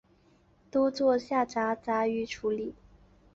[0.71, 2.73] 多做为下杂鱼处理。